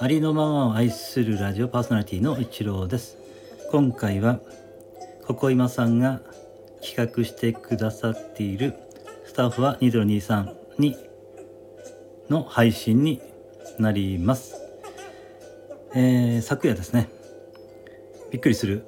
[0.00, 3.18] ありのままを愛するラジオパーソナリティの一郎です。
[3.72, 4.38] 今回は
[5.26, 6.20] ここ今さんが
[6.80, 8.74] 企画してくださっている
[9.24, 10.96] スタッフは2023に
[12.30, 13.20] の配信に
[13.80, 14.54] なります、
[15.96, 17.08] えー、昨夜ですね。
[18.30, 18.84] びっくりする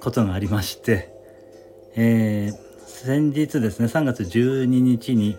[0.00, 1.10] ことがありまして、
[1.94, 5.36] えー、先日ですね3月12日に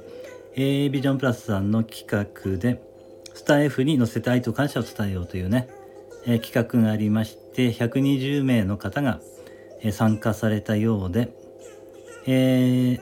[0.55, 2.79] A ビジョンプラスさんの企画で
[3.35, 5.67] スタイフに載せて愛と感謝を伝えようというね、
[6.25, 9.19] えー、企画がありまして120名の方が、
[9.81, 11.35] えー、参加されたようで、
[12.25, 13.01] えー、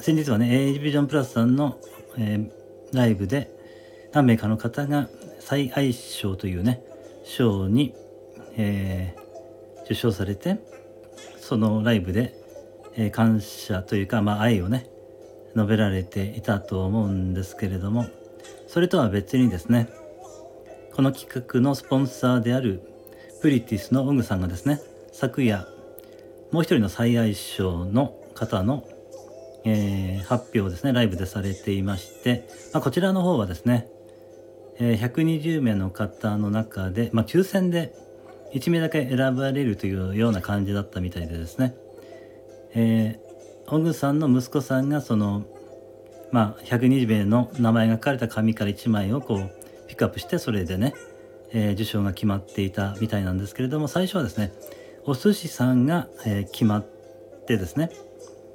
[0.00, 1.78] 先日はね A ビジョンプラスさんの、
[2.18, 2.50] え
[2.92, 3.48] ライブで
[4.12, 6.82] 何名かの方が最愛賞というね
[7.24, 7.94] 賞に、
[8.56, 9.14] え
[9.84, 10.58] 受賞されて
[11.38, 12.34] そのライブで、
[12.96, 14.88] え感謝というか、まあ、愛をね
[15.54, 18.06] 述べられていたと思うんですけれども
[18.70, 19.88] それとは別にですね
[20.94, 22.80] この企画のスポンサーである
[23.42, 25.66] プリティスのオグさんがですね昨夜
[26.52, 28.86] もう一人の最愛賞の方の、
[29.64, 33.88] えー、発表をですねライブでされていまして、まあ、こちらの方はですね、
[34.78, 37.92] えー、120名の方の中で、まあ、抽選で
[38.54, 41.74] 1名だけ選ばれるというような感じだったみたいでですね、
[42.74, 45.44] えー、オグさんの息子さんがその
[46.32, 49.50] まあ、120名の名前が書かれた紙から1枚をこう
[49.88, 50.94] ピックアップしてそれでね、
[51.52, 54.52] えー、受賞が決まっていたみたいなんですけれども最初はですね
[55.04, 56.86] お寿司さんが、えー、決まっ
[57.46, 57.90] てですね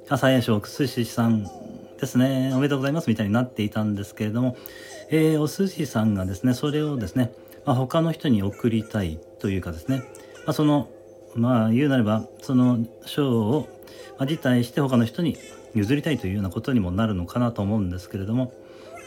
[0.08, 1.44] あ最初お寿司さん
[2.00, 4.56] ですねおめでとうございますみたいになっていたんですけれども、
[5.10, 7.32] えー、お寿司さんがですねそれをですね、
[7.64, 9.98] まあ、他の人に送りたいというかですね、
[10.46, 10.88] まあ、その
[11.34, 13.68] まあ言うなればその賞を
[14.20, 15.36] 辞退して他の人に
[15.76, 18.52] 譲りたいというようなことにもなるのかなと思うんですけれども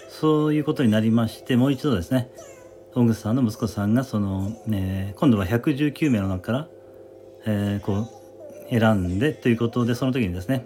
[0.09, 2.29] そういうことになりましてもう一度ですね
[2.93, 6.67] 大口さんの息子さんがその、えー、今度は119名の中から、
[7.45, 8.07] えー、こ
[8.69, 10.65] う選んでということでその時にですね、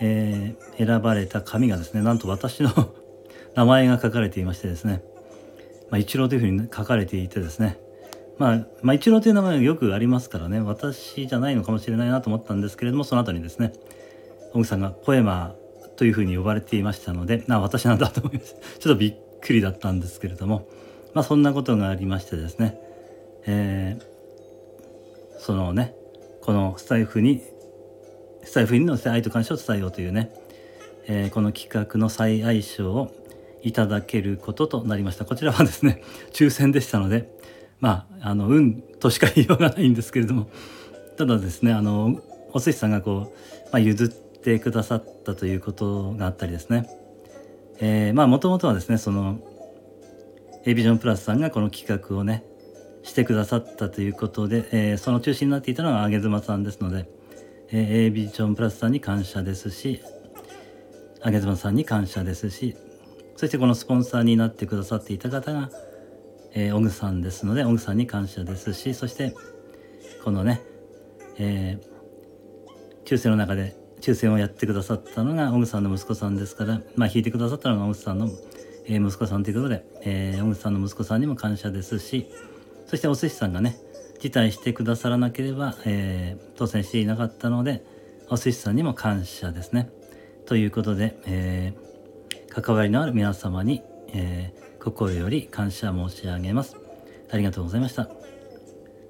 [0.00, 2.70] えー、選ばれた紙がですねなんと私の
[3.54, 5.02] 名前が書かれていましてですね、
[5.90, 7.78] まあ、一郎というふうに書かれていてですね
[8.38, 13.72] まあ、まあ、一郎という名前がよくありますからね私じゃないのかもしれないなと思ったんですけれどもその後にですね
[14.52, 15.60] 奥さんがポエマー
[16.00, 18.56] というふうに呼ばれていましたので、な私なんだと思います。
[18.80, 20.66] ちょっとびっくりだったんですけれども、
[21.12, 22.80] まあそんなことがありましてですね、
[23.46, 25.94] えー、そのね、
[26.40, 27.42] このスタイフに、
[28.44, 30.32] スタイフにの愛と感謝を伝えようというね、
[31.06, 33.12] えー、この企画の最愛称を
[33.62, 35.24] いただけることとなりました。
[35.24, 36.02] こちらはですね、
[36.32, 37.28] 抽選でしたので、
[37.78, 40.48] まあ、あの、運としか言いようがないんですけれども、
[41.18, 42.20] ただですね、あの、
[42.52, 43.38] お寿司さんがこう、
[43.70, 46.88] まあ、譲っててくださったということがあったりですね、
[47.78, 49.40] えー、まあもともとはですねその
[50.64, 52.44] A ビジョンプラスさんがこの企画をね
[53.02, 57.08] してくださったということで、えー、その中心になっていたのが上妻さんですので、
[57.70, 60.02] えー、A ビジョンプラスさんに感謝ですし
[61.24, 62.76] 上妻さんに感謝ですし
[63.36, 65.70] そしてこのスポンサーになってくださっていた方が、
[66.52, 69.34] えー、オグさんですのでオグさんに感謝ですしそして
[70.22, 70.60] このね、
[71.38, 78.28] えー、抽選の中で抽選をやってくださったのが小口さんの息子さんですから、まあ、弾いてくださったのが小口さんの、
[78.86, 82.30] え、息子さんということで、えー、小口さんの息子さんにも感謝ですし
[82.86, 83.76] そしてお寿司さんがね
[84.20, 87.84] 辞退してくださらなければ、えー、当選していなかったので
[88.28, 89.90] お寿司さんにも感謝ですね。
[90.46, 96.76] ということで、えー、関わりのある皆様に、えー、心より感謝申し上げます。
[97.30, 98.08] ありがとうございました。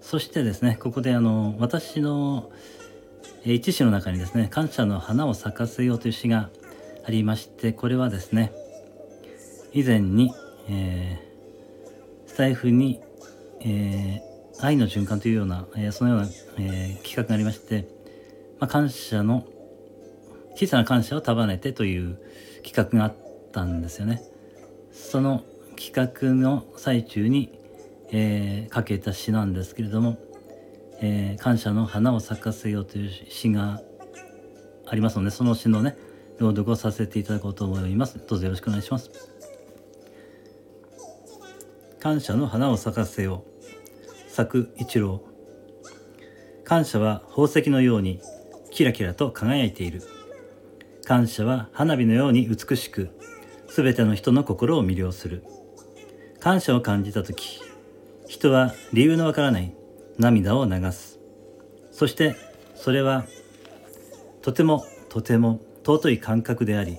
[0.01, 2.51] そしてですね、ここであの私の
[3.45, 6.51] 一詩の中にですね感謝の花を咲かせようという詩が
[7.05, 8.53] ありましてこれはですね
[9.73, 10.33] 以前に、
[10.69, 13.01] えー、スタイフに、
[13.61, 17.87] えー、愛の循環というような、えー、そのような、え企画がありまして、
[18.59, 19.47] まあ、感謝の
[20.57, 22.19] 小さな感謝を束ねてという
[22.65, 23.15] 企画があっ
[23.53, 24.23] たんですよね。
[24.93, 25.43] その
[25.77, 27.59] 企画の最中に、
[28.11, 30.19] え、かけた詩なんですけれども
[31.03, 33.81] えー、感謝の花を咲かせようという詩が
[34.87, 35.97] ありますので、その詩のね、
[36.39, 38.19] 朗読をさせていただこうと思います。
[38.27, 39.11] どうぞよろしくお願いします。
[41.99, 44.31] 感謝の花を咲かせよう。
[44.31, 45.23] 咲く一郎。
[46.65, 48.21] 感謝は宝石のように
[48.71, 50.03] キラキラと輝いている。
[51.05, 53.11] 感謝は花火のように美しく、
[53.69, 55.45] すべての人の心を魅了する。
[56.41, 57.61] 感謝を感じたとき、
[58.29, 59.75] 人は理由のわからない
[60.21, 61.19] 涙を流す
[61.91, 62.37] そして
[62.77, 63.27] それは
[64.43, 66.99] とてもとても尊い感覚であり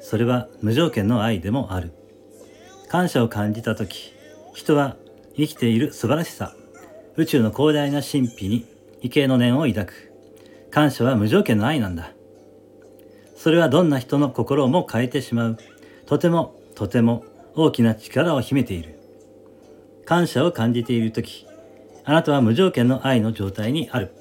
[0.00, 1.92] それは無条件の愛でもある
[2.88, 4.14] 感謝を感じた時
[4.54, 4.96] 人は
[5.36, 6.54] 生きている素晴らしさ、
[7.16, 8.66] 宇宙の広大な神秘に
[9.02, 10.12] 畏敬の念を抱く。
[10.70, 12.12] 感謝は無条件の愛なんだ。
[13.36, 15.58] それはどんな人の心をも変えてしまう。
[16.06, 17.24] とても、とても
[17.56, 18.98] 大きな力を秘めている。
[20.04, 21.46] 感謝を感じているとき、
[22.06, 24.12] あなたは無条件の愛の状態にある。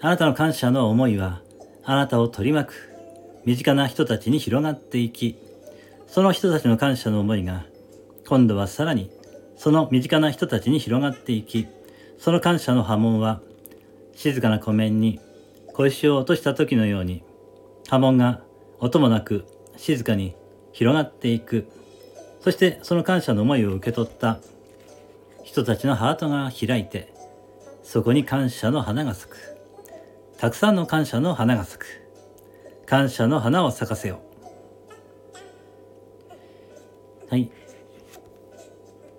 [0.00, 1.42] あなたの感謝の思いは、
[1.84, 2.90] あなたを取り巻く、
[3.44, 5.36] 身近な人たちに広がっていき、
[6.06, 7.64] その人たちの感謝の思いが、
[8.28, 9.10] 今度はさらに、
[9.56, 11.66] その身近な人たちに広がっていき、
[12.18, 13.40] その感謝の波紋は、
[14.14, 15.18] 静かな湖面に
[15.72, 17.24] 小石を落とした時のように、
[17.88, 18.42] 波紋が
[18.78, 19.44] 音もなく
[19.76, 20.34] 静かに
[20.72, 21.66] 広がっていく。
[22.40, 24.38] そしてその感謝の思いを受け取った
[25.44, 27.12] 人たちのハートが開いて、
[27.82, 29.38] そこに感謝の花が咲く。
[30.38, 31.86] たくさんの感謝の花が咲く。
[32.86, 34.20] 感謝の花を咲かせよ
[37.28, 37.30] う。
[37.30, 37.50] はい。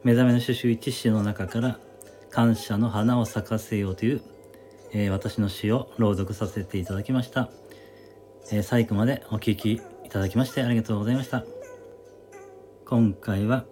[0.04, 1.80] 目覚めの種々一詩の中から
[2.30, 4.22] 感謝の花を咲かせようという、
[4.92, 7.50] えー、私の詩を朗読させていただきました。
[8.52, 11.46] えー、最後までお聴きいただきましてありがとうございました。
[12.86, 13.66] 今回は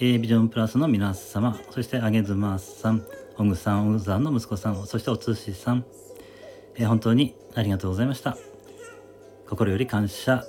[0.00, 3.04] ビジョンプラスの皆様、そしてあげずまさん、
[3.36, 5.84] オグさん、オグさんの息子さん、そしておつしさん、
[6.76, 8.38] えー、本当にありがとうございました。
[9.48, 10.44] 心より感謝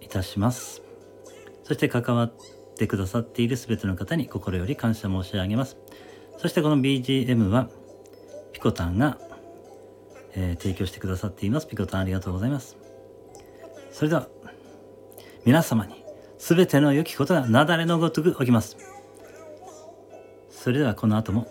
[0.00, 0.80] いたします。
[1.64, 2.32] そして関わっ
[2.78, 5.76] てくださっている全ての方に心より感謝申し上げます。
[6.38, 7.68] そしてこの BGM は
[8.54, 9.18] ピコタンが、
[10.34, 11.68] えー、提供してくださっています。
[11.68, 12.78] ピコタンありがとうございます。
[13.92, 14.28] それでは
[15.44, 16.02] 皆様に
[16.38, 18.93] 全ての良きことが雪崩のごとく起きます。
[20.64, 21.46] それではこの後も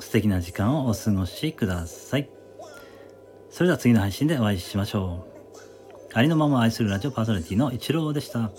[0.00, 2.28] 素敵な時間をお過ごしください。
[3.48, 6.08] それでは次の配信でお会いしましょう。
[6.14, 8.50] ありのまま愛するラジオパーソナリティのイチローでした。